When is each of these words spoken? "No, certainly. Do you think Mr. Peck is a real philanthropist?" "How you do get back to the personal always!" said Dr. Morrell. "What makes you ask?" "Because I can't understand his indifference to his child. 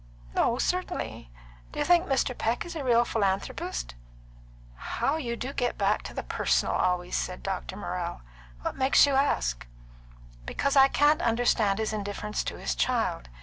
"No, 0.33 0.57
certainly. 0.57 1.29
Do 1.71 1.77
you 1.77 1.85
think 1.85 2.07
Mr. 2.07 2.35
Peck 2.35 2.65
is 2.65 2.75
a 2.75 2.83
real 2.83 3.05
philanthropist?" 3.05 3.93
"How 4.73 5.17
you 5.17 5.35
do 5.35 5.53
get 5.53 5.77
back 5.77 6.01
to 6.05 6.13
the 6.15 6.23
personal 6.23 6.73
always!" 6.73 7.15
said 7.15 7.43
Dr. 7.43 7.75
Morrell. 7.75 8.21
"What 8.63 8.75
makes 8.75 9.05
you 9.05 9.13
ask?" 9.13 9.67
"Because 10.43 10.75
I 10.75 10.87
can't 10.87 11.21
understand 11.21 11.77
his 11.77 11.93
indifference 11.93 12.43
to 12.45 12.57
his 12.57 12.73
child. 12.73 13.29